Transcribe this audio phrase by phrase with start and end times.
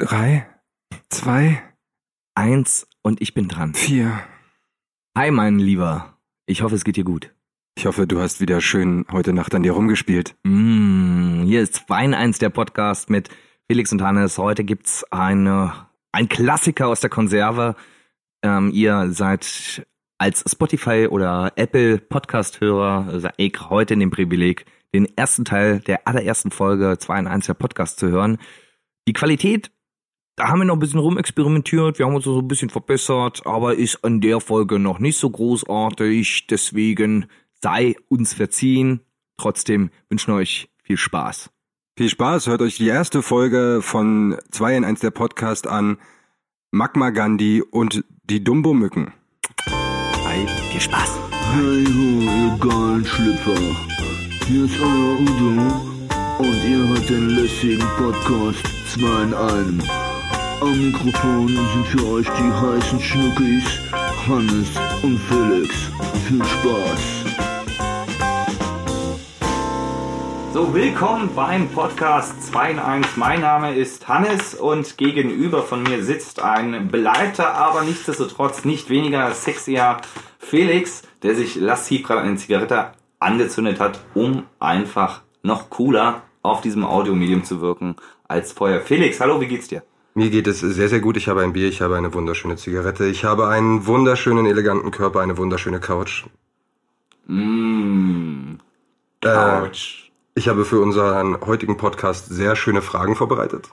[0.00, 0.46] Drei,
[1.10, 1.62] zwei,
[2.34, 3.74] Eins und ich bin dran.
[3.74, 4.18] vier.
[5.14, 6.16] Hi, mein Lieber.
[6.46, 7.34] Ich hoffe, es geht dir gut.
[7.76, 10.36] Ich hoffe, du hast wieder schön heute Nacht an dir rumgespielt.
[10.42, 13.28] Mm, hier ist Wein 1, der Podcast mit
[13.70, 14.38] Felix und Hannes.
[14.38, 15.74] Heute gibt's eine,
[16.12, 17.76] ein Klassiker aus der Konserve.
[18.42, 19.86] Ähm, ihr seid
[20.16, 24.64] als Spotify oder Apple Podcast-Hörer, ihr heute in dem Privileg,
[24.94, 28.38] den ersten Teil der allerersten Folge 2 in 1 der Podcast zu hören.
[29.06, 29.70] Die Qualität,
[30.40, 33.74] da haben wir noch ein bisschen rumexperimentiert, wir haben uns so ein bisschen verbessert, aber
[33.74, 37.26] ist an der Folge noch nicht so großartig, deswegen
[37.60, 39.00] sei uns verziehen.
[39.36, 41.50] Trotzdem wünschen wir euch viel Spaß.
[41.98, 45.98] Viel Spaß, hört euch die erste Folge von 2 in 1 der Podcast an.
[46.70, 49.12] Magma Gandhi und die Dumbo-Mücken.
[49.66, 51.18] Hi, viel Spaß.
[51.52, 53.60] Hey ho, ihr geilen Schlüpfer.
[54.46, 58.64] Hier ist euer Udo und ihr hört den lässigen Podcast
[58.94, 60.09] 2 in einem.
[60.60, 63.64] Am Mikrofon sind für euch die heißen Schnuckis
[64.28, 64.68] Hannes
[65.02, 65.90] und Felix.
[66.28, 67.24] Viel Spaß.
[70.52, 73.16] So, willkommen beim Podcast 2 in 1.
[73.16, 79.32] Mein Name ist Hannes und gegenüber von mir sitzt ein beleibter, aber nichtsdestotrotz nicht weniger
[79.32, 79.96] sexier
[80.38, 86.84] Felix, der sich lasziv gerade eine Zigarette angezündet hat, um einfach noch cooler auf diesem
[86.84, 87.96] Audiomedium zu wirken
[88.28, 88.82] als vorher.
[88.82, 89.82] Felix, hallo, wie geht's dir?
[90.14, 91.16] Mir geht es sehr, sehr gut.
[91.16, 95.20] Ich habe ein Bier, ich habe eine wunderschöne Zigarette, ich habe einen wunderschönen, eleganten Körper,
[95.20, 96.24] eine wunderschöne Couch.
[97.26, 98.58] Mmh,
[99.22, 100.10] Äh, Couch.
[100.34, 103.68] ich habe für unseren heutigen Podcast sehr schöne Fragen vorbereitet.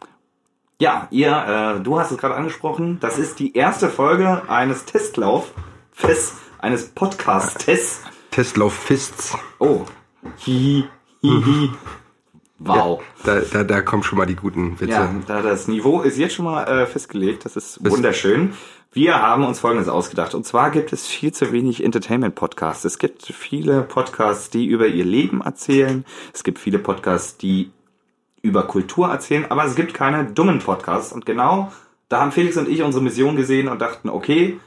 [0.79, 2.99] Ja, ihr, äh, du hast es gerade angesprochen.
[2.99, 8.03] Das ist die erste Folge eines Testlaufes, eines Podcast-Tests.
[8.29, 9.35] Testlauf Fists.
[9.57, 9.85] Oh.
[10.45, 10.85] Hi,
[11.23, 11.69] hi, hi.
[12.59, 13.03] Wow.
[13.23, 14.91] Da, da, da kommen schon mal die guten Witze.
[14.91, 17.45] Ja, da das Niveau ist jetzt schon mal äh, festgelegt.
[17.45, 18.53] Das ist wunderschön.
[18.91, 20.33] Wir haben uns Folgendes ausgedacht.
[20.33, 22.83] Und zwar gibt es viel zu wenig Entertainment-Podcasts.
[22.83, 26.03] Es gibt viele Podcasts, die über ihr Leben erzählen.
[26.33, 27.71] Es gibt viele Podcasts, die
[28.41, 29.45] über Kultur erzählen.
[29.49, 31.13] Aber es gibt keine dummen Podcasts.
[31.13, 31.71] Und genau
[32.09, 34.59] da haben Felix und ich unsere Mission gesehen und dachten, okay,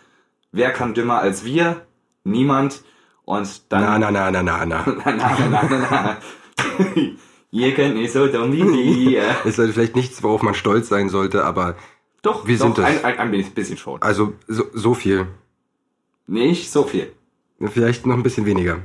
[0.53, 1.87] wer kann dümmer als wir?
[2.23, 2.85] Niemand.
[3.25, 3.83] Und dann...
[3.83, 4.85] Na, na, na, na, na, na.
[5.05, 6.17] na, na, na, na, na.
[7.53, 9.23] Ihr könnt nicht so dumm wie wir.
[9.45, 11.77] Ist halt vielleicht nichts, worauf man stolz sein sollte, aber
[12.23, 12.85] Doch, Wir doch, sind das.
[12.85, 14.01] Ein, ein, ein bisschen schon.
[14.03, 15.27] also so, so viel.
[16.27, 17.13] Nicht so viel.
[17.61, 18.79] Vielleicht noch ein bisschen weniger.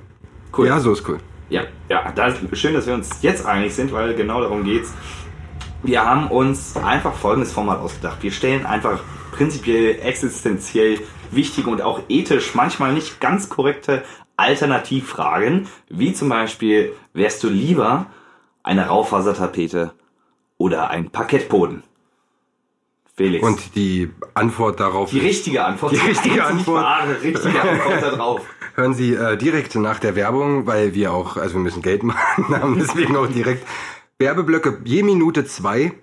[0.58, 0.68] Cool.
[0.68, 1.20] Ja, so ist cool.
[1.50, 4.94] Ja, ja, das ist schön, dass wir uns jetzt einig sind, weil genau darum geht's.
[5.84, 8.24] Wir haben uns einfach folgendes Format ausgedacht.
[8.24, 11.00] Wir stellen einfach prinzipiell existenziell
[11.30, 14.04] wichtige und auch ethisch manchmal nicht ganz korrekte
[14.38, 18.08] Alternativfragen, wie zum Beispiel, wärst du lieber
[18.66, 19.94] eine Raufasertapete
[20.58, 21.84] oder ein Parkettboden?
[23.16, 23.48] Felix.
[23.48, 25.94] Und die Antwort darauf die richtige Antwort.
[25.94, 26.84] Die richtige Antwort.
[26.84, 28.42] wahre, richtige Antwort darauf.
[28.76, 32.50] hören Sie äh, direkt nach der Werbung, weil wir auch, also wir müssen Geld machen,
[32.50, 33.66] haben deswegen auch direkt
[34.20, 35.94] Werbeblöcke je Minute zwei.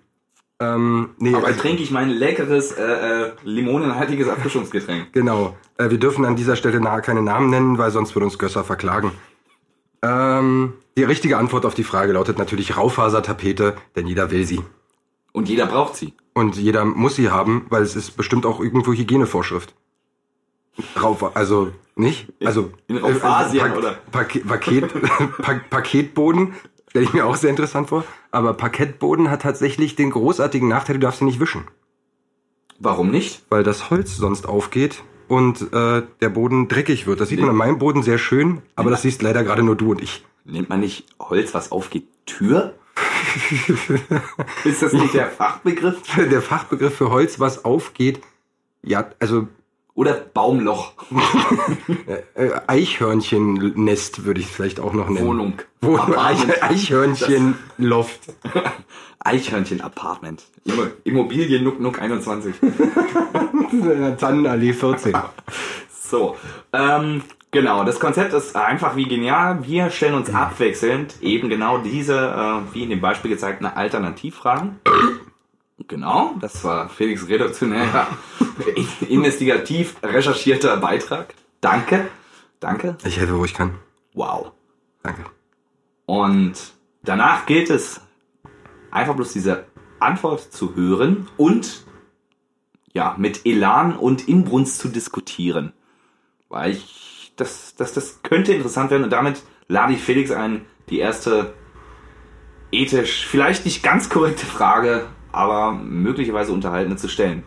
[0.60, 5.12] Ähm, nee, Aber also, trinke ich mein leckeres, äh, äh, limonenhaltiges Erfrischungsgetränk.
[5.12, 5.56] genau.
[5.76, 8.62] Äh, wir dürfen an dieser Stelle na, keine Namen nennen, weil sonst wird uns Gösser
[8.64, 9.12] verklagen.
[10.02, 14.60] Ähm, die richtige Antwort auf die Frage lautet natürlich Raufasertapete, denn jeder will sie.
[15.32, 16.14] Und jeder braucht sie.
[16.34, 19.74] Und jeder muss sie haben, weil es ist bestimmt auch irgendwo Hygienevorschrift.
[21.00, 22.32] Rauf, also nicht?
[22.42, 23.92] Also in Raufasien, Pak- oder?
[24.10, 24.92] Paket, Paket,
[25.38, 26.54] pa Paketboden
[26.88, 28.04] stelle ich mir auch sehr interessant vor.
[28.30, 31.64] Aber Parkettboden hat tatsächlich den großartigen Nachteil, du darfst ihn nicht wischen,
[32.78, 33.42] Warum nicht?
[33.50, 35.02] weil das Holz sonst aufgeht
[35.32, 37.18] und äh, der Boden dreckig wird.
[37.18, 39.92] Das sieht man an meinem Boden sehr schön, aber das siehst leider gerade nur du
[39.92, 40.26] und ich.
[40.44, 42.74] Nennt man nicht Holz, was aufgeht, Tür?
[44.64, 46.02] Ist das nicht der Fachbegriff?
[46.16, 48.20] Der Fachbegriff für Holz, was aufgeht,
[48.82, 49.48] ja, also
[49.94, 50.94] Oder Baumloch?
[52.34, 55.26] äh, Eichhörnchennest würde ich es vielleicht auch noch nennen.
[55.26, 55.54] Wohnung.
[55.82, 56.62] Wohnung, Apartment.
[56.62, 58.20] Eich, Eichhörnchenloft.
[59.24, 60.42] Eichhörnchen-Apartment.
[60.64, 62.54] Immo- Immobilie Nuck Nuck 21.
[64.18, 65.14] Tannenallee 14.
[66.02, 66.36] So,
[66.72, 67.84] ähm, genau.
[67.84, 69.64] Das Konzept ist einfach wie genial.
[69.66, 74.80] Wir stellen uns abwechselnd eben genau diese, äh, wie in dem Beispiel gezeigten Alternativfragen.
[75.88, 78.06] Genau, das war Felix redaktioneller,
[79.08, 81.34] investigativ recherchierter Beitrag.
[81.60, 82.08] Danke,
[82.60, 82.96] danke.
[83.04, 83.78] Ich helfe, wo ich kann.
[84.14, 84.52] Wow.
[85.02, 85.24] Danke.
[86.06, 86.54] Und
[87.02, 88.00] danach gilt es
[88.90, 89.64] einfach bloß diese
[89.98, 91.84] Antwort zu hören und
[92.92, 95.72] ja, mit Elan und Inbrunst zu diskutieren.
[96.48, 100.98] Weil ich, das, das, das könnte interessant werden und damit lade ich Felix ein, die
[100.98, 101.54] erste
[102.70, 107.42] ethisch vielleicht nicht ganz korrekte Frage aber möglicherweise unterhaltene zu stellen.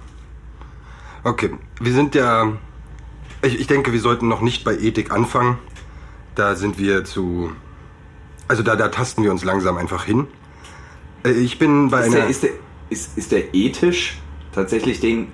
[1.24, 2.52] Okay, wir sind ja.
[3.42, 5.58] Ich, ich denke, wir sollten noch nicht bei Ethik anfangen.
[6.36, 7.52] Da sind wir zu.
[8.48, 10.28] Also da, da tasten wir uns langsam einfach hin.
[11.24, 12.16] Äh, Ich bin bei Ist einer.
[12.18, 12.50] der, ist, der,
[12.90, 14.20] ist, ist der ethisch
[14.54, 15.30] tatsächlich den,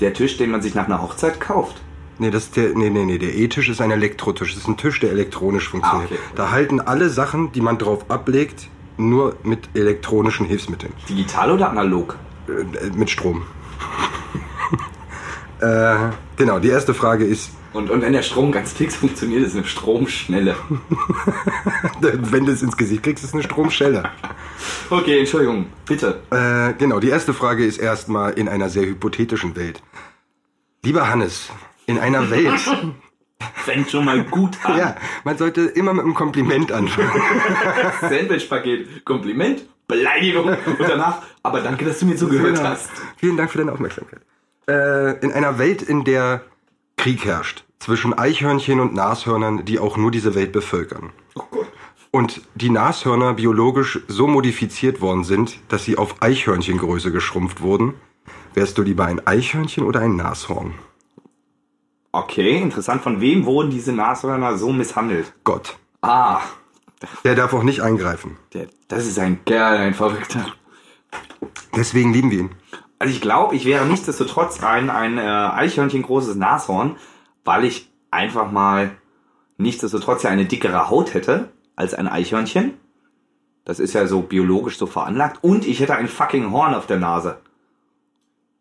[0.00, 1.80] der Tisch, den man sich nach einer Hochzeit kauft?
[2.18, 4.54] Nee, das ist der, nee, nee, nee, der E-Tisch ist ein Elektrotisch.
[4.54, 6.10] Das ist ein Tisch, der elektronisch funktioniert.
[6.10, 6.22] Ah, okay.
[6.34, 10.92] Da halten alle Sachen, die man drauf ablegt, nur mit elektronischen Hilfsmitteln.
[11.08, 12.16] Digital oder analog?
[12.48, 13.42] Äh, mit Strom.
[15.60, 15.96] äh,
[16.36, 19.64] genau, die erste Frage ist, Und, und wenn der Strom ganz fix funktioniert, ist eine
[19.64, 20.56] Stromschnelle.
[22.00, 24.04] wenn du es ins Gesicht kriegst, ist eine Stromschelle.
[24.88, 26.20] Okay, Entschuldigung, bitte.
[26.30, 29.82] Äh, genau, die erste Frage ist erstmal in einer sehr hypothetischen Welt.
[30.82, 31.50] Lieber Hannes,
[31.86, 32.60] in einer Welt,
[33.54, 34.78] Fängt schon mal gut an.
[34.78, 37.10] ja, man sollte immer mit einem Kompliment anfangen.
[38.00, 42.70] Sandwich-Paket, Kompliment, Beleidigung und danach, aber danke, dass du mir zugehört Genau.
[42.70, 42.90] hast.
[43.16, 44.20] Vielen Dank für deine Aufmerksamkeit.
[44.68, 46.42] Äh, in einer Welt, in der
[46.96, 51.10] Krieg herrscht zwischen Eichhörnchen und Nashörnern, die auch nur diese Welt bevölkern.
[51.34, 51.66] Oh Gott.
[52.10, 57.94] Und die Nashörner biologisch so modifiziert worden sind, dass sie auf Eichhörnchengröße geschrumpft wurden,
[58.54, 60.74] wärst du lieber ein Eichhörnchen oder ein Nashorn?
[62.16, 63.02] Okay, interessant.
[63.02, 65.34] Von wem wurden diese Nashörner so misshandelt?
[65.44, 65.76] Gott.
[66.00, 66.40] Ah,
[67.24, 68.38] Der darf auch nicht eingreifen.
[68.54, 70.46] der, das ist ein Kerl, ein Verrückter.
[71.74, 72.50] Deswegen lieben wir ihn.
[72.98, 76.96] Also ich glaube, ich wäre nichtsdestotrotz ein, ein äh, Eichhörnchen großes Nashorn,
[77.44, 78.92] weil ich einfach mal
[79.58, 82.74] nichtsdestotrotz ja eine dickere Haut hätte als ein Eichhörnchen.
[83.66, 85.44] Das ist ja so biologisch so veranlagt.
[85.44, 87.40] Und ich hätte ein fucking Horn auf der Nase.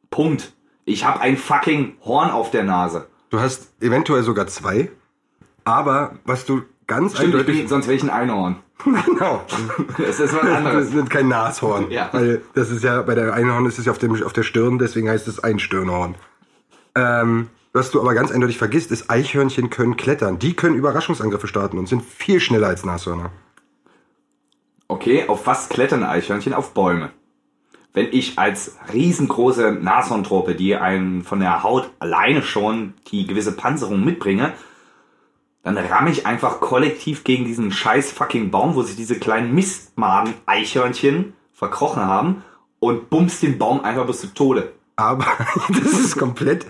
[0.10, 0.52] Punkt.
[0.84, 3.08] Ich habe ein fucking Horn auf der Nase.
[3.36, 4.90] Du hast eventuell sogar zwei,
[5.66, 7.58] aber was du ganz Stimmt, eindeutig...
[7.58, 8.56] bin, sonst wäre ich ein Einhorn.
[9.06, 9.44] genau.
[9.98, 10.94] Das ist was Das anderes.
[10.94, 11.92] ist kein Nashorn.
[11.92, 12.08] Ja.
[12.14, 14.80] Weil das ist ja, bei der Einhorn ist es ja auf, dem, auf der Stirn,
[14.80, 16.16] deswegen heißt es ein Stirnhorn.
[16.96, 20.40] Ähm, was du aber ganz eindeutig vergisst, ist, Eichhörnchen können klettern.
[20.40, 23.32] Die können Überraschungsangriffe starten und sind viel schneller als Nashörner.
[24.88, 26.54] Okay, auf was klettern Eichhörnchen?
[26.54, 27.12] Auf Bäume.
[27.96, 34.04] Wenn ich als riesengroße Nashorntruppe, die einen von der Haut alleine schon die gewisse Panzerung
[34.04, 34.52] mitbringe,
[35.64, 41.34] dann ramme ich einfach kollektiv gegen diesen scheiß fucking Baum, wo sich diese kleinen Mistmaden-Eichhörnchen
[41.54, 42.44] verkrochen haben
[42.80, 44.74] und bums den Baum einfach bis zu Tode.
[44.98, 45.26] Aber
[45.70, 46.66] das ist komplett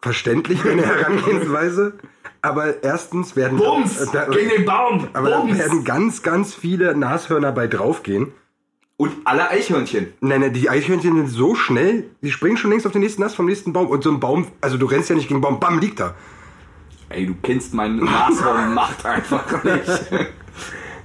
[0.00, 1.98] verständlich, deine Herangehensweise.
[2.40, 3.58] Aber erstens werden...
[3.58, 4.00] Bums!
[4.00, 5.08] äh, da, Gegen den Baum!
[5.12, 5.58] aber da Bums!
[5.58, 8.32] werden ganz, ganz viele Nashörner bei draufgehen.
[9.00, 10.12] Und alle Eichhörnchen.
[10.20, 13.34] Nein, nein, die Eichhörnchen sind so schnell, die springen schon längst auf den nächsten Ast
[13.34, 13.86] vom nächsten Baum.
[13.86, 16.14] Und so ein Baum, also du rennst ja nicht gegen einen Baum, bam, liegt da.
[17.08, 19.88] Ey, du kennst meinen Nashorn Macht einfach nicht.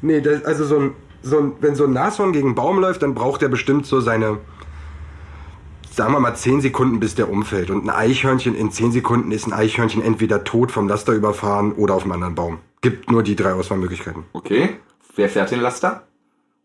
[0.02, 3.02] Nee, das, also so ein, so ein, wenn so ein Nashorn gegen einen Baum läuft,
[3.02, 4.40] dann braucht er bestimmt so seine,
[5.90, 7.70] sagen wir mal, 10 Sekunden, bis der umfällt.
[7.70, 11.94] Und ein Eichhörnchen in 10 Sekunden ist ein Eichhörnchen entweder tot vom Laster überfahren oder
[11.94, 12.58] auf einem anderen Baum.
[12.82, 14.26] Gibt nur die drei Auswahlmöglichkeiten.
[14.34, 14.82] Okay,
[15.16, 16.04] wer fährt den Laster?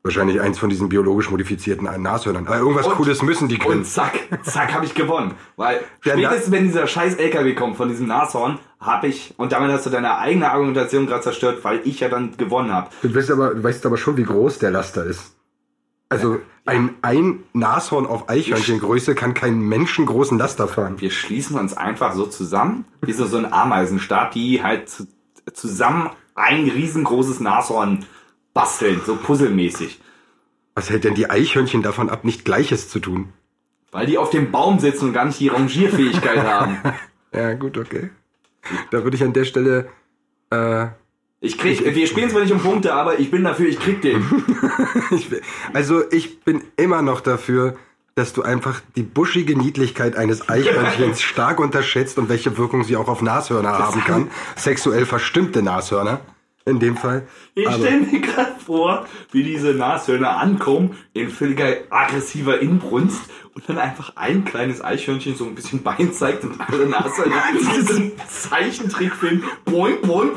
[0.03, 2.47] Wahrscheinlich eins von diesen biologisch modifizierten Nashörnern.
[2.47, 3.81] Aber irgendwas Und- Cooles müssen die können.
[3.81, 4.13] Und zack,
[4.45, 5.35] zack, habe ich gewonnen.
[5.57, 9.71] Weil Der spätestens, wenn dieser scheiß LKW kommt von diesem Nashorn, habe ich, und damit
[9.71, 12.89] hast du deine eigene Argumentation gerade zerstört, weil ich ja dann gewonnen habe.
[13.03, 15.35] Du, bist aber, du weißt aber schon, wie groß der Laster ist.
[16.09, 20.95] Also ein, ein Nashorn auf Eichhörnchengröße kann keinen menschengroßen Laster fahren.
[20.99, 25.07] Wir schließen uns einfach so zusammen, wie so, so ein Ameisenstaat, die halt zu,
[25.53, 28.07] zusammen ein riesengroßes Nashorn
[28.55, 30.01] basteln, so puzzelmäßig.
[30.75, 33.33] Was hält denn die Eichhörnchen davon ab, nicht Gleiches zu tun?
[33.93, 36.79] Weil die auf dem Baum sitzen und gar nicht die Rangierfähigkeit haben.
[37.35, 38.11] Ja, gut, okay.
[38.91, 39.89] Da würde ich an der Stelle.
[40.51, 40.87] Äh,
[41.41, 44.23] Ich krieg, wir spielen zwar nicht um Punkte, aber ich bin dafür, ich krieg den.
[45.11, 45.41] ich, bin-
[45.73, 47.77] also ich bin immer noch dafür,
[48.15, 53.09] dass du einfach die buschige Niedlichkeit eines Eichhörnchens stark unterschätzt und welche Wirkung sie auch
[53.09, 54.31] auf Nashörner haben kann.
[54.57, 56.21] Sexuell verstimmte Nashörner.
[56.71, 57.27] In dem Fall.
[57.57, 63.23] Ich stelle mir gerade vor, wie diese Nashörner ankommen in völliger aggressiver Inbrunst
[63.55, 67.43] und dann einfach ein kleines Eichhörnchen so ein bisschen Bein zeigt und alle Nashörner
[67.77, 70.31] diesen Zeichentrickfilm boing boing.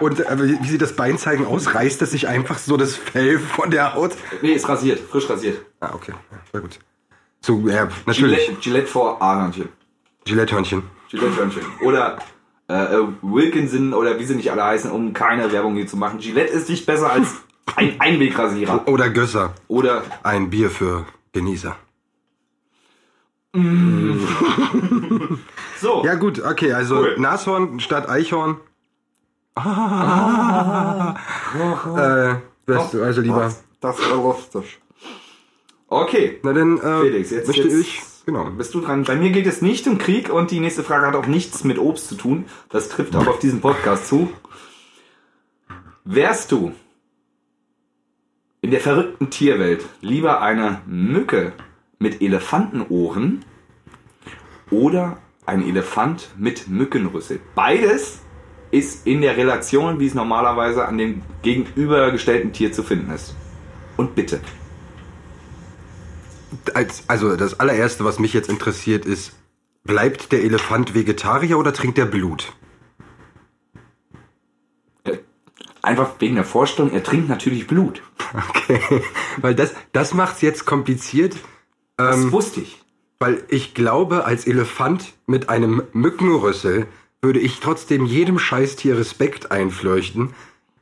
[0.00, 2.94] Und äh, wie wie sie das Bein zeigen aus, reißt es sich einfach so das
[2.94, 4.12] Fell von der Haut.
[4.42, 5.64] Nee, ist rasiert, frisch rasiert.
[5.80, 6.12] Ah, okay.
[6.52, 6.78] Sehr gut.
[7.40, 8.46] So, ja, natürlich.
[8.46, 9.68] Gillette, Gillette vor A-Hörnchen.
[10.24, 10.82] Gillette-Hörnchen.
[11.10, 11.62] Gillette-Hörnchen.
[11.82, 12.18] Oder
[12.68, 16.20] äh, äh, Wilkinson oder wie sie nicht alle heißen, um keine Werbung hier zu machen.
[16.20, 17.28] Gillette ist nicht besser als
[17.76, 18.86] ein Einwegrasierer.
[18.88, 19.54] Oder Gösser.
[19.68, 21.76] Oder Ein Bier für Genießer.
[25.80, 26.04] so.
[26.04, 27.16] Ja gut, okay, also Cool.
[27.18, 28.58] Nashorn statt Eichhorn.
[29.56, 29.62] äh,
[32.66, 33.52] Wärst du also lieber.
[33.80, 34.78] Das, das lustig.
[35.88, 38.00] Okay, Na dann, äh, Felix, jetzt, möchte jetzt ich.
[38.26, 38.50] Genau.
[38.50, 39.04] bist du dran.
[39.04, 41.78] Bei mir geht es nicht um Krieg und die nächste Frage hat auch nichts mit
[41.78, 42.44] Obst zu tun.
[42.68, 44.30] Das trifft auch auf diesen Podcast zu.
[46.04, 46.72] Wärst du
[48.60, 51.52] in der verrückten Tierwelt lieber eine Mücke
[51.98, 53.44] mit Elefantenohren
[54.70, 57.40] oder ein Elefant mit Mückenrüssel?
[57.54, 58.20] Beides
[58.70, 63.34] ist in der Relation, wie es normalerweise an dem gegenübergestellten Tier zu finden ist.
[63.96, 64.40] Und bitte.
[66.74, 69.32] Als, also das allererste, was mich jetzt interessiert, ist,
[69.84, 72.52] bleibt der Elefant Vegetarier oder trinkt er Blut?
[75.82, 78.02] Einfach wegen der Vorstellung, er trinkt natürlich Blut.
[78.48, 78.80] Okay.
[79.38, 81.34] Weil das, das macht's jetzt kompliziert,
[81.96, 82.80] Das Ähm, wusste ich.
[83.18, 86.86] weil ich glaube, als Elefant mit einem Mückenrüssel
[87.22, 90.32] würde ich trotzdem jedem Scheißtier Respekt einfleuchten,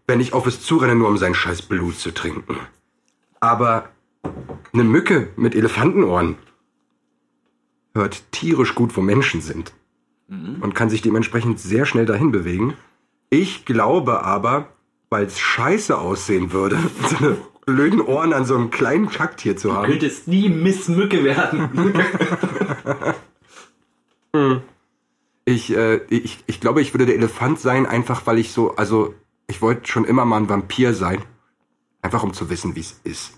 [0.07, 2.59] wenn ich auf es zurenne, nur um sein scheiß Blut zu trinken.
[3.41, 3.89] Aber
[4.73, 6.37] eine Mücke mit Elefantenohren
[7.95, 9.73] hört tierisch gut, wo Menschen sind.
[10.61, 12.75] Und kann sich dementsprechend sehr schnell dahin bewegen.
[13.31, 14.69] Ich glaube aber,
[15.11, 19.75] weil es scheiße aussehen würde, so eine blöden Ohren an so einem kleinen Kacktier zu
[19.75, 19.91] haben.
[19.91, 21.95] könntest nie Miss Mücke werden.
[25.45, 29.15] Ich, äh, ich, ich glaube, ich würde der Elefant sein, einfach weil ich so, also
[29.47, 31.25] ich wollte schon immer mal ein Vampir sein.
[32.03, 33.33] Einfach um zu wissen, wie es ist.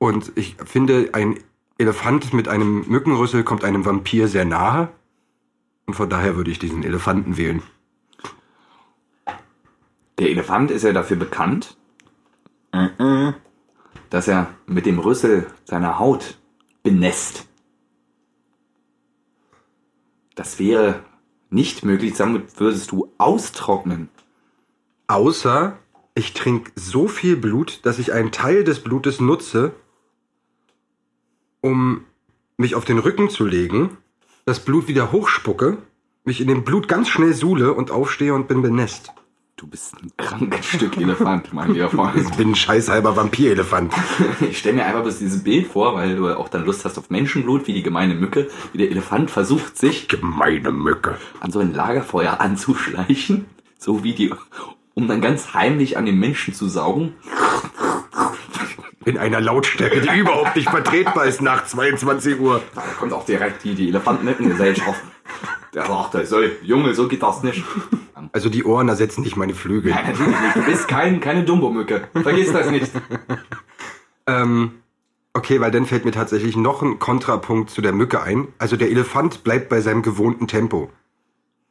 [0.00, 1.38] Und ich finde, ein
[1.76, 4.88] Elefant mit einem Mückenrüssel kommt einem Vampir sehr nahe.
[5.84, 7.62] Und von daher würde ich diesen Elefanten wählen.
[10.18, 11.76] Der Elefant ist ja dafür bekannt,
[14.08, 16.38] dass er mit dem Rüssel seiner Haut
[16.82, 17.46] benässt.
[20.34, 21.04] Das wäre
[21.50, 24.08] nicht möglich, damit würdest du austrocknen.
[25.08, 25.76] Außer
[26.14, 29.74] ich trinke so viel Blut, dass ich einen Teil des Blutes nutze,
[31.60, 32.04] um
[32.56, 33.96] mich auf den Rücken zu legen,
[34.44, 35.78] das Blut wieder hochspucke,
[36.24, 39.12] mich in dem Blut ganz schnell suhle und aufstehe und bin benässt.
[39.56, 42.16] Du bist ein krankes Stück Elefant, mein lieber Freund.
[42.16, 43.92] Ich bin ein scheißhalber Vampirelefant.
[44.40, 47.10] Ich stelle mir einfach bloß dieses Bild vor, weil du auch dann Lust hast auf
[47.10, 51.18] Menschenblut, wie die gemeine Mücke, wie der Elefant versucht, sich Gemeine Mücke.
[51.40, 53.44] an so ein Lagerfeuer anzuschleichen,
[53.78, 54.32] so wie die,
[54.94, 57.12] um dann ganz heimlich an den Menschen zu saugen.
[59.06, 62.60] In einer Lautstärke, die überhaupt nicht vertretbar ist nach 22 Uhr.
[62.74, 65.00] Da kommt auch direkt die, die Elefantenmückengesellschaft.
[65.72, 67.64] Der sagt, er soll, Junge, so geht das nicht.
[68.32, 69.92] Also die Ohren ersetzen nicht meine Flügel.
[69.92, 70.56] Nein, natürlich nicht.
[70.56, 72.08] Du bist kein, keine Dumbo-Mücke.
[72.22, 72.90] Vergiss das nicht.
[74.26, 74.82] Ähm,
[75.32, 78.48] okay, weil dann fällt mir tatsächlich noch ein Kontrapunkt zu der Mücke ein.
[78.58, 80.90] Also der Elefant bleibt bei seinem gewohnten Tempo.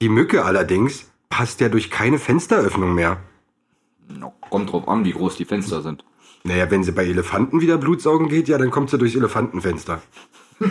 [0.01, 3.17] Die Mücke allerdings passt ja durch keine Fensteröffnung mehr.
[4.07, 6.03] No, kommt drauf an, wie groß die Fenster sind.
[6.43, 10.01] Naja, wenn sie bei Elefanten wieder Blutsaugen geht, ja, dann kommt sie durchs Elefantenfenster.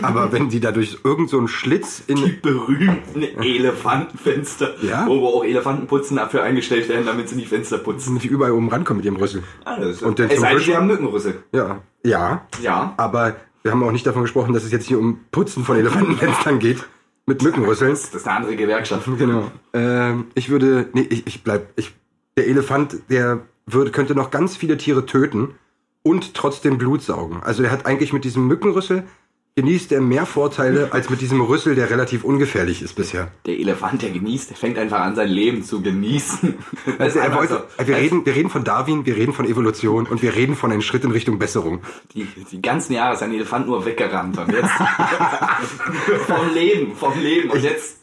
[0.01, 2.39] Aber wenn sie da durch irgend so einen Schlitz in...
[2.41, 4.75] Berühmten Elefantenfenster.
[4.83, 5.07] Ja?
[5.07, 8.13] Wo auch Elefantenputzen dafür eingestellt werden, damit sie die Fenster putzen.
[8.13, 9.43] nicht überall oben rankommen mit ihrem Rüssel.
[9.65, 10.01] Alles.
[10.01, 11.43] Und den es sei denn, wir haben Mückenrüssel.
[11.53, 12.47] Ja, ja.
[12.61, 12.93] Ja.
[12.97, 16.59] Aber wir haben auch nicht davon gesprochen, dass es jetzt hier um Putzen von Elefantenfenstern
[16.59, 16.85] geht.
[17.25, 17.91] Mit Mückenrüsseln.
[17.91, 19.07] Das ist eine andere Gewerkschaft.
[19.17, 19.51] Genau.
[19.73, 21.93] Ähm, ich würde, nee, ich, ich bleib, ich,
[22.35, 23.41] der Elefant, der
[23.73, 25.55] würde, könnte noch ganz viele Tiere töten
[26.03, 27.41] und trotzdem Blut saugen.
[27.43, 29.03] Also der hat eigentlich mit diesem Mückenrüssel
[29.59, 33.29] genießt er mehr Vorteile als mit diesem Rüssel, der relativ ungefährlich ist bisher.
[33.45, 36.55] Der Elefant, der genießt, der fängt einfach an, sein Leben zu genießen.
[36.97, 37.87] Also er wollte, so.
[37.87, 40.81] wir reden, wir reden von Darwin, wir reden von Evolution und wir reden von einem
[40.81, 41.81] Schritt in Richtung Besserung.
[42.13, 44.71] Die, die ganzen Jahre ist ein Elefant nur weggerannt und jetzt
[46.27, 47.97] vom Leben, vom Leben und jetzt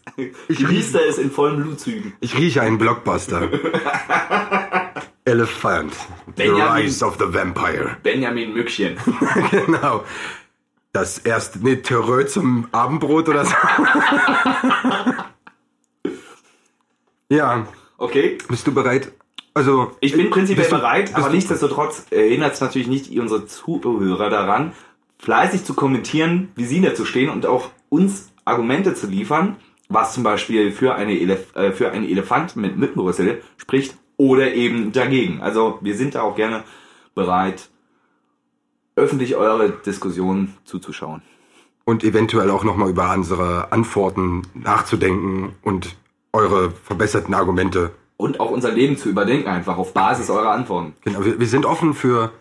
[0.49, 2.13] genießt er es in vollen Blutzügen.
[2.21, 3.49] Ich rieche einen Blockbuster.
[5.27, 5.93] Elephant.
[6.27, 6.73] The Benjamin.
[6.73, 7.97] Rise of the Vampire.
[8.03, 8.97] Benjamin Mückchen.
[9.51, 10.05] Genau.
[10.93, 13.55] Das erste, nee, Terreux zum Abendbrot oder so.
[17.29, 17.67] ja,
[17.99, 18.39] Okay.
[18.49, 19.13] bist du bereit?
[19.55, 24.29] Also, Ich bin prinzipiell bist du- bereit, aber nichtsdestotrotz erinnert es natürlich nicht unsere Zuhörer
[24.31, 24.73] daran,
[25.19, 29.57] fleißig zu kommentieren, wie sie dazu stehen und auch uns Argumente zu liefern,
[29.89, 34.93] was zum Beispiel für, eine Elef äh, für einen Elefant mit Mückenrüssel spricht oder eben
[34.93, 35.41] dagegen.
[35.41, 36.65] Also wir sind da auch gerne
[37.15, 37.69] bereit,
[38.97, 41.23] öffentlich eure Diskussionen zuzuschauen.
[41.85, 45.97] Und eventuell auch nochmal über unsere Antworten nachzudenken und
[46.33, 47.93] eure verbesserten Argumente.
[48.17, 50.95] Und auch unser Leben zu überdenken, einfach auf Basis eurer Antworten.
[51.03, 52.33] Genau, wir, wir sind offen für,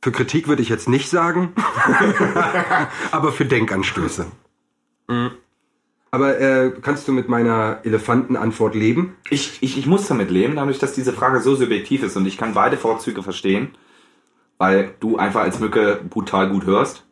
[0.00, 1.52] für Kritik, würde ich jetzt nicht sagen.
[3.10, 4.26] aber für Denkanstöße.
[5.08, 5.32] Mhm.
[6.16, 9.16] Aber äh, kannst du mit meiner Elefantenantwort leben?
[9.28, 12.38] Ich, ich, ich muss damit leben, dadurch, dass diese Frage so subjektiv ist und ich
[12.38, 13.74] kann beide Vorzüge verstehen,
[14.56, 17.04] weil du einfach als Mücke brutal gut hörst.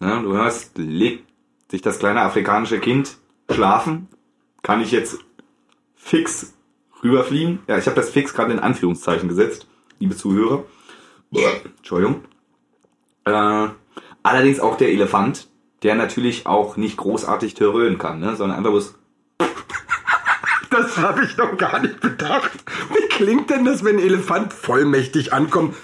[0.00, 1.24] Ne, du hörst, legt
[1.70, 3.16] sich das kleine afrikanische Kind
[3.50, 4.06] schlafen,
[4.62, 5.20] kann ich jetzt
[5.94, 6.52] fix
[7.02, 7.60] rüberfliegen.
[7.68, 9.66] Ja, ich habe das fix gerade in Anführungszeichen gesetzt,
[9.98, 10.64] liebe Zuhörer.
[11.78, 12.24] Entschuldigung.
[13.24, 13.68] Äh,
[14.22, 15.48] allerdings auch der Elefant,
[15.82, 18.94] der natürlich auch nicht großartig terrönen kann, ne, sondern einfach bloß
[20.70, 22.52] Das habe ich noch gar nicht bedacht.
[22.94, 25.74] Wie klingt denn das, wenn ein Elefant vollmächtig ankommt?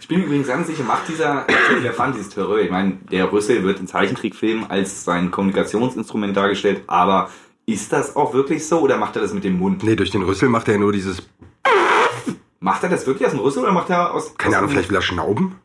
[0.00, 2.58] Ich bin übrigens ganz sicher, macht dieser Elefant dieses Terror.
[2.58, 7.30] Ich meine, der Rüssel wird in Zeichentrickfilmen als sein Kommunikationsinstrument dargestellt, aber
[7.66, 9.82] ist das auch wirklich so oder macht er das mit dem Mund?
[9.82, 11.22] Nee, durch den Rüssel macht er ja nur dieses.
[12.60, 14.34] Macht er das wirklich aus dem Rüssel oder macht er aus.
[14.36, 15.56] Keine aus Ahnung, vielleicht will er schnauben?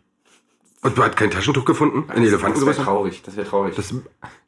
[0.81, 2.05] Und du hast kein Taschentuch gefunden?
[2.09, 3.75] Ein Das wäre traurig, das wäre traurig.
[3.75, 4.01] Das, stell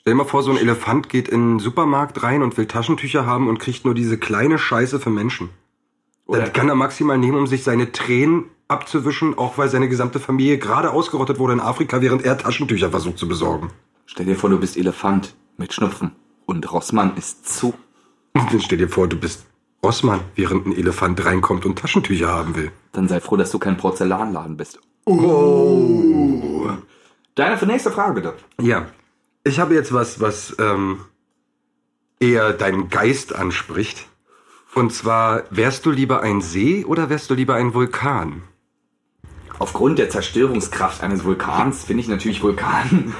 [0.05, 3.49] dir mal vor, so ein Elefant geht in einen Supermarkt rein und will Taschentücher haben
[3.49, 5.49] und kriegt nur diese kleine Scheiße für Menschen.
[6.25, 10.21] Oder- Dann kann er maximal nehmen, um sich seine Tränen abzuwischen, auch weil seine gesamte
[10.21, 13.71] Familie gerade ausgerottet wurde in Afrika, während er Taschentücher versucht zu besorgen.
[14.05, 16.11] Stell dir vor, du bist Elefant mit Schnupfen
[16.45, 17.73] und Rossmann ist zu.
[18.33, 19.45] Dann stell dir vor, du bist
[19.83, 22.71] Rossmann, während ein Elefant reinkommt und Taschentücher haben will.
[22.93, 24.79] Dann sei froh, dass du kein Porzellanladen bist.
[25.05, 26.71] Oh.
[27.35, 28.33] Deine nächste Frage bitte.
[28.59, 28.87] Ja,
[29.43, 30.99] ich habe jetzt was, was ähm,
[32.19, 34.05] eher deinen Geist anspricht.
[34.73, 38.43] Und zwar, wärst du lieber ein See oder wärst du lieber ein Vulkan?
[39.59, 43.13] Aufgrund der Zerstörungskraft eines Vulkans finde ich natürlich Vulkan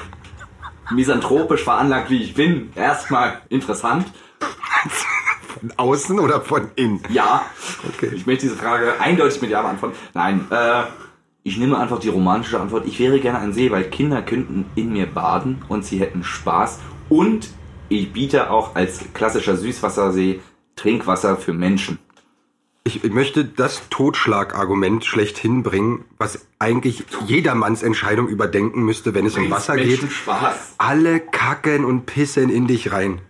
[0.91, 4.07] misanthropisch veranlagt, wie ich bin, erstmal interessant.
[5.59, 7.01] Von außen oder von innen?
[7.09, 7.45] Ja,
[7.95, 8.11] Okay.
[8.13, 9.95] ich möchte diese Frage eindeutig mit Ja beantworten.
[10.13, 10.83] Nein, äh,
[11.43, 12.85] ich nehme einfach die romantische Antwort.
[12.85, 16.79] Ich wäre gerne ein See, weil Kinder könnten in mir baden und sie hätten Spaß.
[17.09, 17.49] Und
[17.89, 20.39] ich biete auch als klassischer Süßwassersee
[20.75, 21.99] Trinkwasser für Menschen.
[22.83, 29.37] Ich, ich möchte das Totschlagargument schlechthin bringen, was eigentlich jedermanns Entscheidung überdenken müsste, wenn es
[29.37, 30.01] um Wasser geht.
[30.11, 30.75] Spaß.
[30.79, 33.21] Alle kacken und pissen in dich rein.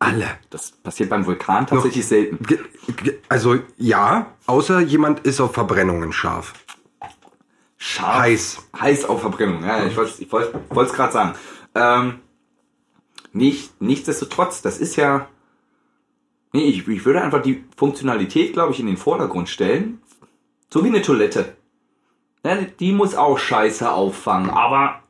[0.00, 0.26] Alle.
[0.50, 2.42] Das passiert beim Vulkan tatsächlich selten.
[2.44, 2.58] Ge-
[3.02, 6.52] ge- Also ja, außer jemand ist auf Verbrennungen scharf.
[7.78, 8.18] Scharf.
[8.18, 8.68] Heiß.
[8.78, 9.62] Heiß auf Verbrennung.
[9.64, 11.38] Ja, ich wollte ich wollte es gerade sagen.
[11.74, 12.20] Ähm,
[13.32, 15.28] nicht, nichtsdestotrotz, das ist ja.
[16.52, 20.00] Nee, ich, ich würde einfach die Funktionalität, glaube ich, in den Vordergrund stellen.
[20.70, 21.56] So wie eine Toilette.
[22.44, 25.02] Ja, die muss auch Scheiße auffangen, aber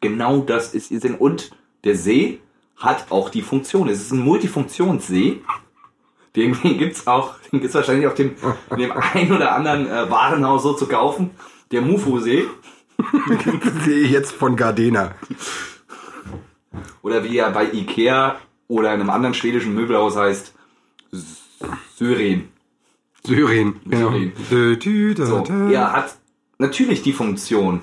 [0.00, 1.16] genau das ist ihr Sinn.
[1.16, 1.50] Und
[1.84, 2.40] der See
[2.76, 3.88] hat auch die Funktion.
[3.88, 5.42] Es ist ein Multifunktionssee.
[6.36, 8.36] Den gibt's auch, den gibt's wahrscheinlich auch dem,
[8.76, 11.30] dem einen oder anderen äh, Warenhaus so zu kaufen.
[11.74, 12.44] Der Mufo-See.
[13.84, 15.16] Sehe ich jetzt von Gardena.
[17.02, 18.36] Oder wie er bei Ikea
[18.68, 20.54] oder in einem anderen schwedischen Möbelhaus heißt,
[21.96, 22.48] Syrien.
[23.26, 23.80] Syrien.
[23.86, 24.12] Genau.
[24.48, 25.16] Syrien.
[25.16, 26.16] So, er hat
[26.58, 27.80] natürlich die Funktion,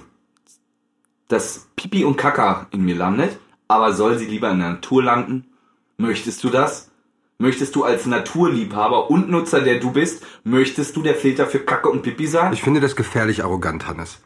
[1.27, 5.47] dass Pipi und Kaka in mir landet, aber soll sie lieber in der Natur landen?
[5.97, 6.90] Möchtest du das?
[7.41, 11.89] Möchtest du als Naturliebhaber und Nutzer, der du bist, möchtest du der Filter für Kacke
[11.89, 12.53] und Pipi sein?
[12.53, 14.21] Ich finde das gefährlich arrogant, Hannes.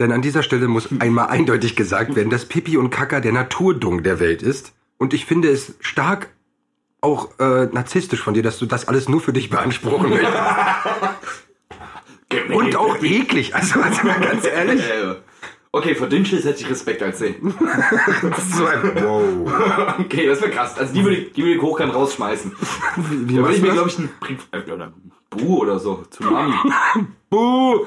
[0.00, 4.02] Denn an dieser Stelle muss einmal eindeutig gesagt werden, dass Pipi und Kaka der Naturdung
[4.02, 4.72] der Welt ist.
[4.96, 6.30] Und ich finde es stark
[7.02, 10.32] auch äh, narzisstisch von dir, dass du das alles nur für dich beanspruchen möchtest.
[12.50, 13.54] Und auch eklig.
[13.54, 14.82] Also, also mal ganz ehrlich.
[15.74, 17.34] Okay, vor Dünnschiss hätte ich Respekt als See.
[18.22, 19.98] Das ist so ein, wow.
[19.98, 20.78] Okay, das wäre krass.
[20.78, 22.52] Also die würde ich, die würde ich hochkant rausschmeißen.
[22.96, 24.92] Wie, Da würde ich mir, glaube ich, einen Brief, äh, oder
[25.30, 26.54] Bu oder so, Tsunami.
[27.28, 27.86] Buh.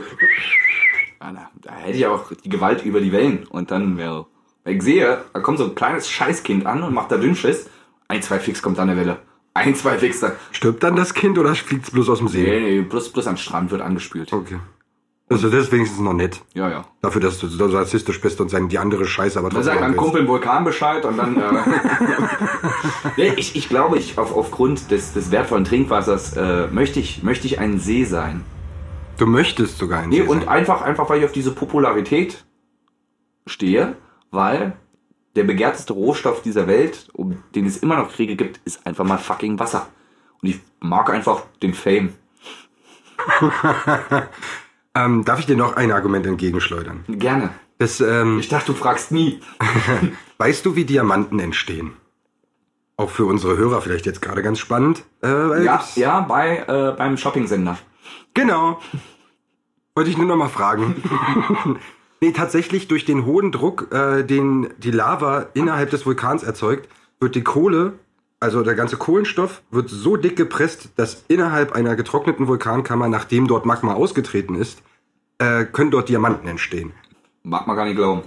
[1.21, 3.47] Ja, na, da hätte ich auch die Gewalt über die Wellen.
[3.47, 4.25] Und dann wäre,
[4.65, 7.69] wenn ich sehe, da kommt so ein kleines Scheißkind an und macht da Dünnschiss.
[8.09, 9.19] Ein, zwei Fix kommt an der Welle.
[9.53, 10.33] Ein, zwei Fix da.
[10.51, 12.43] Stirbt dann das Kind oder fliegt es bloß aus dem See?
[12.43, 14.33] Nee, nee, plus, plus am Strand wird angespült.
[14.33, 14.59] Okay.
[15.29, 16.41] Also das ist wenigstens noch nett.
[16.53, 16.85] Ja, ja.
[17.01, 19.81] Dafür, dass du so rassistisch bist und sagen die andere Scheiße, aber Dann trotzdem sagt
[19.89, 19.97] mein.
[19.97, 21.35] Kumpel im Vulkan Bescheid und dann.
[21.35, 21.51] Äh,
[23.17, 27.45] nee, ich, ich glaube, ich auf, aufgrund des, des wertvollen Trinkwassers äh, möchte, ich, möchte
[27.45, 28.45] ich ein See sein.
[29.17, 30.49] Du möchtest sogar ein Nee, See und sein.
[30.49, 32.45] einfach, einfach, weil ich auf diese Popularität
[33.45, 33.97] stehe,
[34.31, 34.77] weil
[35.35, 39.17] der begehrteste Rohstoff dieser Welt, um den es immer noch Kriege gibt, ist einfach mal
[39.17, 39.87] fucking Wasser.
[40.41, 42.13] Und ich mag einfach den Fame.
[44.97, 47.03] Ähm, darf ich dir noch ein Argument entgegenschleudern?
[47.07, 47.51] Gerne.
[47.77, 49.39] Das, ähm, Ich dachte, du fragst nie.
[50.39, 51.93] weißt du, wie Diamanten entstehen?
[52.95, 55.03] Auch für unsere Hörer vielleicht jetzt gerade ganz spannend.
[55.23, 57.77] Äh, Ja, ja, bei, äh, beim Shopping-Sender.
[58.33, 58.79] Genau.
[59.95, 60.95] Wollte ich nur noch mal fragen.
[62.19, 67.35] Nee, tatsächlich durch den hohen Druck, äh, den die Lava innerhalb des Vulkans erzeugt, wird
[67.35, 67.93] die Kohle,
[68.39, 73.65] also der ganze Kohlenstoff, wird so dick gepresst, dass innerhalb einer getrockneten Vulkankammer, nachdem dort
[73.65, 74.81] Magma ausgetreten ist,
[75.39, 76.93] äh, können dort Diamanten entstehen.
[77.43, 78.23] Mag man gar nicht glauben.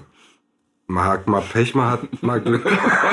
[0.91, 2.67] Magma Pech, mal hat mal Glück.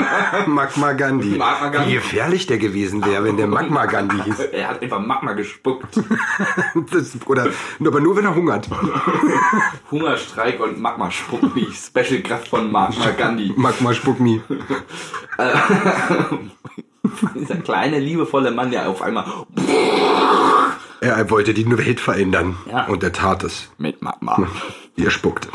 [0.46, 1.36] Magma Gandhi.
[1.36, 1.90] Magma Gandhi.
[1.90, 4.38] Wie gefährlich der gewesen wäre, wenn der Magma Gandhi hieß.
[4.52, 6.02] Er hat einfach Magma gespuckt.
[6.92, 7.48] Das, oder,
[7.80, 8.68] aber nur wenn er hungert.
[9.90, 13.52] Hungerstreik und Magma spuckt wie Special Kraft von Magma Gandhi.
[13.56, 14.40] Magma spuck me.
[17.34, 19.24] Dieser kleine, liebevolle Mann, der auf einmal
[21.00, 22.56] Er wollte die Welt verändern.
[22.70, 22.86] Ja.
[22.86, 23.70] Und er tat es.
[23.78, 24.48] mit Magma.
[24.96, 25.48] Er spuckte.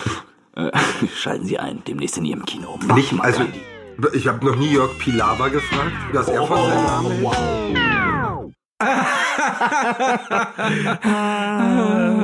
[0.55, 0.71] Äh,
[1.15, 2.79] Schalten Sie ein, demnächst in Ihrem Kino.
[2.95, 4.17] Nicht, Magma also, Gandhi.
[4.17, 8.53] ich habe noch nie Jörg Pilawa gefragt, was er von seinem Namen hält.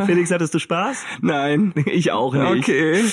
[0.05, 1.03] Felix, hattest du Spaß?
[1.21, 1.73] Nein.
[1.85, 2.67] Ich auch nicht.
[2.69, 3.03] Okay.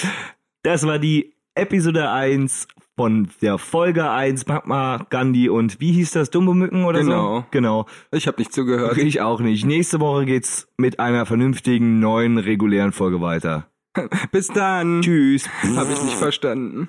[0.63, 6.31] Das war die Episode 1 von der Folge 1 Magma, Gandhi und wie hieß das?
[6.31, 7.41] Dumbomücken oder Genau.
[7.41, 7.45] so?
[7.51, 7.87] Genau.
[8.11, 8.97] Ich habe nicht zugehört.
[8.97, 9.67] Ich auch nicht.
[9.67, 13.69] Nächste Woche geht's mit einer vernünftigen, neuen, regulären Folge weiter.
[14.33, 15.03] Bis dann.
[15.03, 15.49] Tschüss.
[15.77, 16.89] Habe ich nicht verstanden.